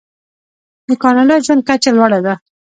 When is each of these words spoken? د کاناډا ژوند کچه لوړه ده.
د 0.87 0.89
کاناډا 1.03 1.35
ژوند 1.45 1.61
کچه 1.67 1.91
لوړه 1.97 2.19
ده. 2.25 2.33